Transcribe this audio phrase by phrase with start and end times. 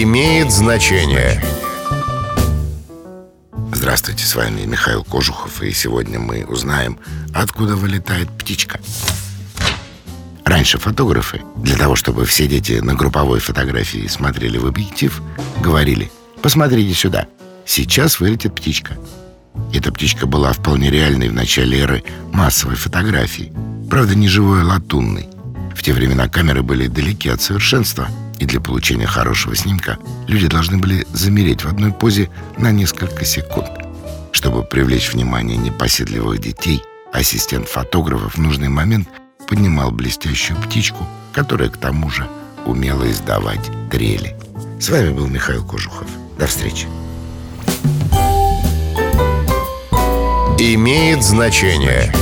[0.00, 1.42] имеет значение.
[3.72, 6.98] Здравствуйте, с вами Михаил Кожухов, и сегодня мы узнаем,
[7.34, 8.80] откуда вылетает птичка.
[10.44, 15.20] Раньше фотографы, для того, чтобы все дети на групповой фотографии смотрели в объектив,
[15.62, 17.26] говорили «посмотрите сюда,
[17.66, 18.96] сейчас вылетит птичка».
[19.74, 23.52] Эта птичка была вполне реальной в начале эры массовой фотографии,
[23.90, 25.28] правда не живой, а латунной.
[25.74, 28.08] В те времена камеры были далеки от совершенства–
[28.42, 32.28] и для получения хорошего снимка люди должны были замереть в одной позе
[32.58, 33.70] на несколько секунд.
[34.32, 36.82] Чтобы привлечь внимание непоседливых детей,
[37.12, 39.08] ассистент фотографа в нужный момент
[39.48, 42.26] поднимал блестящую птичку, которая к тому же
[42.66, 44.36] умела издавать трели.
[44.80, 46.08] С вами был Михаил Кожухов.
[46.36, 46.88] До встречи.
[50.58, 52.12] Имеет значение.